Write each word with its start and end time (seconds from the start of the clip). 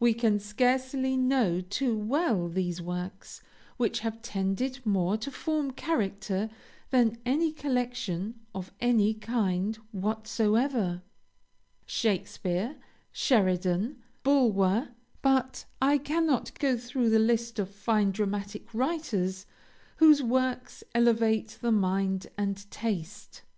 We 0.00 0.14
can 0.14 0.38
scarcely 0.38 1.18
know 1.18 1.60
too 1.60 1.94
well 1.98 2.48
those 2.48 2.80
works 2.80 3.42
which 3.76 4.00
have 4.00 4.22
tended 4.22 4.80
more 4.86 5.18
to 5.18 5.30
form 5.30 5.72
character 5.72 6.48
than 6.88 7.18
any 7.26 7.52
collection 7.52 8.40
of 8.54 8.72
any 8.80 9.12
kind 9.12 9.76
whatsoever. 9.92 11.02
Shakespeare, 11.84 12.76
Sheridan, 13.12 14.02
Bulwer, 14.22 14.92
but 15.20 15.66
I 15.82 15.98
cannot 15.98 16.58
go 16.58 16.78
through 16.78 17.10
the 17.10 17.18
list 17.18 17.58
of 17.58 17.68
fine 17.68 18.12
dramatic 18.12 18.72
writers 18.72 19.44
whose 19.98 20.22
works 20.22 20.84
elevate 20.94 21.58
the 21.60 21.70
mind 21.70 22.28
and 22.38 22.56
taste. 22.70 23.42